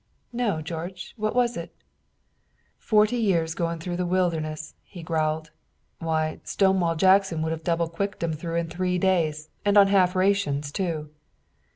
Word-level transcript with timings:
"No, 0.33 0.63
George; 0.63 1.13
what 1.15 1.35
was 1.35 1.55
it?" 1.55 1.75
"Forty 2.79 3.17
years 3.17 3.53
going 3.53 3.77
through 3.77 3.97
the 3.97 4.05
wilderness," 4.07 4.73
he 4.83 5.03
growled. 5.03 5.51
"Why, 5.99 6.39
Stonewall 6.43 6.95
Jackson 6.95 7.43
would 7.43 7.51
have 7.51 7.63
double 7.63 7.87
quicked 7.87 8.23
'em 8.23 8.33
through 8.33 8.55
in 8.55 8.67
three 8.67 8.97
days, 8.97 9.49
and 9.63 9.77
on 9.77 9.89
half 9.89 10.15
rations, 10.15 10.71
too." 10.71 11.11